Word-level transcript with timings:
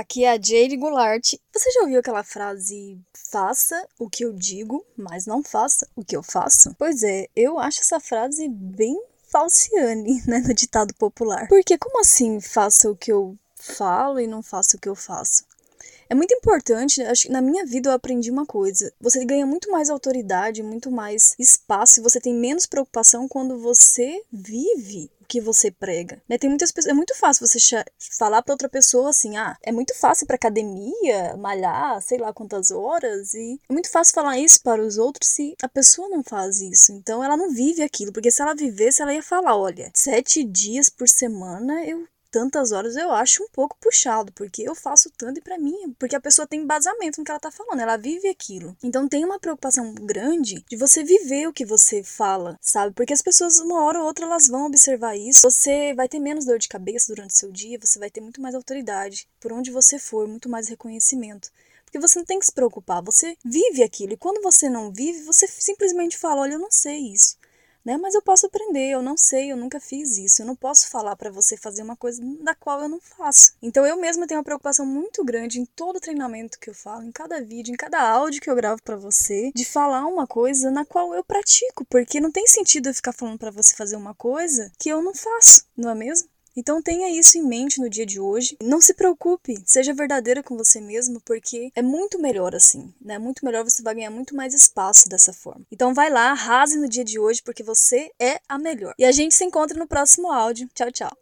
Aqui 0.00 0.24
é 0.24 0.30
a 0.30 0.40
Jade 0.40 0.78
Goulart. 0.78 1.34
Você 1.52 1.70
já 1.72 1.82
ouviu 1.82 2.00
aquela 2.00 2.24
frase: 2.24 2.98
faça 3.12 3.86
o 3.98 4.08
que 4.08 4.24
eu 4.24 4.32
digo, 4.32 4.82
mas 4.96 5.26
não 5.26 5.42
faça 5.42 5.86
o 5.94 6.02
que 6.02 6.16
eu 6.16 6.22
faço? 6.22 6.74
Pois 6.78 7.02
é, 7.02 7.26
eu 7.36 7.58
acho 7.58 7.82
essa 7.82 8.00
frase 8.00 8.48
bem 8.48 8.98
falciane, 9.28 10.22
né, 10.26 10.38
no 10.38 10.54
ditado 10.54 10.94
popular. 10.94 11.46
Porque 11.48 11.76
como 11.76 12.00
assim 12.00 12.40
faça 12.40 12.90
o 12.90 12.96
que 12.96 13.12
eu 13.12 13.36
falo 13.54 14.18
e 14.18 14.26
não 14.26 14.42
faça 14.42 14.78
o 14.78 14.80
que 14.80 14.88
eu 14.88 14.96
faço? 14.96 15.44
É 16.10 16.14
muito 16.14 16.34
importante, 16.34 17.00
acho 17.02 17.28
que 17.28 17.32
na 17.32 17.40
minha 17.40 17.64
vida 17.64 17.90
eu 17.90 17.94
aprendi 17.94 18.32
uma 18.32 18.44
coisa. 18.44 18.92
Você 19.00 19.24
ganha 19.24 19.46
muito 19.46 19.70
mais 19.70 19.88
autoridade, 19.88 20.60
muito 20.60 20.90
mais 20.90 21.36
espaço 21.38 22.00
e 22.00 22.02
você 22.02 22.20
tem 22.20 22.34
menos 22.34 22.66
preocupação 22.66 23.28
quando 23.28 23.58
você 23.60 24.20
vive 24.32 25.08
o 25.20 25.24
que 25.24 25.40
você 25.40 25.70
prega. 25.70 26.20
Né? 26.28 26.36
Tem 26.36 26.50
muitas 26.50 26.72
pessoas, 26.72 26.90
é 26.90 26.96
muito 26.96 27.16
fácil 27.16 27.46
você 27.46 27.84
falar 28.18 28.42
para 28.42 28.54
outra 28.54 28.68
pessoa 28.68 29.10
assim: 29.10 29.36
"Ah, 29.36 29.56
é 29.62 29.70
muito 29.70 29.94
fácil 29.96 30.26
para 30.26 30.34
academia, 30.34 31.36
malhar, 31.36 32.02
sei 32.02 32.18
lá 32.18 32.32
quantas 32.32 32.72
horas" 32.72 33.32
e 33.34 33.60
é 33.68 33.72
muito 33.72 33.88
fácil 33.88 34.12
falar 34.14 34.36
isso 34.36 34.60
para 34.64 34.82
os 34.82 34.98
outros 34.98 35.28
se 35.28 35.54
a 35.62 35.68
pessoa 35.68 36.08
não 36.08 36.24
faz 36.24 36.60
isso. 36.60 36.92
Então 36.92 37.22
ela 37.22 37.36
não 37.36 37.50
vive 37.50 37.82
aquilo, 37.82 38.12
porque 38.12 38.32
se 38.32 38.42
ela 38.42 38.54
vivesse, 38.54 39.00
ela 39.00 39.14
ia 39.14 39.22
falar: 39.22 39.56
"Olha, 39.56 39.92
sete 39.94 40.42
dias 40.42 40.90
por 40.90 41.08
semana 41.08 41.84
eu 41.86 42.04
tantas 42.30 42.72
horas 42.72 42.96
eu 42.96 43.10
acho 43.10 43.42
um 43.42 43.48
pouco 43.48 43.76
puxado, 43.80 44.32
porque 44.32 44.62
eu 44.62 44.74
faço 44.74 45.10
tanto 45.10 45.38
e 45.38 45.42
para 45.42 45.58
mim, 45.58 45.94
porque 45.98 46.16
a 46.16 46.20
pessoa 46.20 46.46
tem 46.46 46.60
embasamento 46.60 47.18
no 47.18 47.24
que 47.24 47.30
ela 47.30 47.40
tá 47.40 47.50
falando, 47.50 47.80
ela 47.80 47.96
vive 47.96 48.28
aquilo. 48.28 48.76
Então 48.82 49.08
tem 49.08 49.24
uma 49.24 49.38
preocupação 49.38 49.92
grande 49.94 50.64
de 50.68 50.76
você 50.76 51.02
viver 51.02 51.48
o 51.48 51.52
que 51.52 51.64
você 51.64 52.02
fala, 52.02 52.58
sabe? 52.60 52.94
Porque 52.94 53.12
as 53.12 53.22
pessoas 53.22 53.58
uma 53.58 53.82
hora 53.82 54.00
ou 54.00 54.06
outra 54.06 54.24
elas 54.24 54.48
vão 54.48 54.66
observar 54.66 55.16
isso. 55.16 55.42
Você 55.42 55.94
vai 55.94 56.08
ter 56.08 56.18
menos 56.18 56.44
dor 56.44 56.58
de 56.58 56.68
cabeça 56.68 57.08
durante 57.14 57.34
o 57.34 57.36
seu 57.36 57.50
dia, 57.50 57.78
você 57.80 57.98
vai 57.98 58.10
ter 58.10 58.20
muito 58.20 58.40
mais 58.40 58.54
autoridade 58.54 59.28
por 59.40 59.52
onde 59.52 59.70
você 59.70 59.98
for, 59.98 60.26
muito 60.26 60.48
mais 60.48 60.68
reconhecimento. 60.68 61.50
Porque 61.84 61.98
você 61.98 62.20
não 62.20 62.26
tem 62.26 62.38
que 62.38 62.46
se 62.46 62.52
preocupar, 62.52 63.02
você 63.02 63.36
vive 63.44 63.82
aquilo. 63.82 64.12
E 64.12 64.16
quando 64.16 64.40
você 64.42 64.70
não 64.70 64.92
vive, 64.92 65.24
você 65.24 65.48
simplesmente 65.48 66.16
fala: 66.16 66.42
Olha, 66.42 66.52
eu 66.52 66.58
não 66.58 66.70
sei 66.70 66.98
isso 67.12 67.36
né? 67.84 67.96
Mas 67.96 68.14
eu 68.14 68.22
posso 68.22 68.46
aprender, 68.46 68.90
eu 68.90 69.02
não 69.02 69.16
sei, 69.16 69.52
eu 69.52 69.56
nunca 69.56 69.80
fiz 69.80 70.18
isso. 70.18 70.42
Eu 70.42 70.46
não 70.46 70.56
posso 70.56 70.88
falar 70.88 71.16
para 71.16 71.30
você 71.30 71.56
fazer 71.56 71.82
uma 71.82 71.96
coisa 71.96 72.22
da 72.42 72.54
qual 72.54 72.80
eu 72.80 72.88
não 72.88 73.00
faço. 73.00 73.54
Então 73.62 73.86
eu 73.86 73.98
mesma 73.98 74.26
tenho 74.26 74.38
uma 74.38 74.44
preocupação 74.44 74.86
muito 74.86 75.24
grande 75.24 75.60
em 75.60 75.64
todo 75.64 76.00
treinamento 76.00 76.58
que 76.58 76.70
eu 76.70 76.74
falo, 76.74 77.02
em 77.02 77.12
cada 77.12 77.40
vídeo, 77.42 77.72
em 77.72 77.76
cada 77.76 78.00
áudio 78.00 78.40
que 78.40 78.50
eu 78.50 78.56
gravo 78.56 78.82
para 78.82 78.96
você, 78.96 79.50
de 79.54 79.64
falar 79.64 80.06
uma 80.06 80.26
coisa 80.26 80.70
na 80.70 80.84
qual 80.84 81.14
eu 81.14 81.24
pratico, 81.24 81.84
porque 81.86 82.20
não 82.20 82.30
tem 82.30 82.46
sentido 82.46 82.88
eu 82.88 82.94
ficar 82.94 83.12
falando 83.12 83.38
para 83.38 83.50
você 83.50 83.74
fazer 83.74 83.96
uma 83.96 84.14
coisa 84.14 84.70
que 84.78 84.88
eu 84.88 85.02
não 85.02 85.14
faço, 85.14 85.64
não 85.76 85.90
é 85.90 85.94
mesmo? 85.94 86.28
Então 86.60 86.82
tenha 86.82 87.08
isso 87.08 87.38
em 87.38 87.42
mente 87.42 87.80
no 87.80 87.88
dia 87.88 88.04
de 88.04 88.20
hoje. 88.20 88.58
Não 88.62 88.82
se 88.82 88.92
preocupe, 88.92 89.54
seja 89.64 89.94
verdadeira 89.94 90.42
com 90.42 90.58
você 90.58 90.78
mesmo, 90.78 91.18
porque 91.22 91.72
é 91.74 91.80
muito 91.80 92.18
melhor 92.18 92.54
assim, 92.54 92.92
né? 93.00 93.18
Muito 93.18 93.42
melhor, 93.42 93.64
você 93.64 93.82
vai 93.82 93.94
ganhar 93.94 94.10
muito 94.10 94.36
mais 94.36 94.52
espaço 94.52 95.08
dessa 95.08 95.32
forma. 95.32 95.64
Então 95.72 95.94
vai 95.94 96.10
lá, 96.10 96.32
arrase 96.32 96.78
no 96.78 96.86
dia 96.86 97.02
de 97.02 97.18
hoje, 97.18 97.40
porque 97.42 97.62
você 97.62 98.12
é 98.20 98.38
a 98.46 98.58
melhor. 98.58 98.92
E 98.98 99.06
a 99.06 99.10
gente 99.10 99.34
se 99.34 99.42
encontra 99.42 99.78
no 99.78 99.86
próximo 99.86 100.30
áudio. 100.30 100.68
Tchau, 100.74 100.92
tchau. 100.92 101.16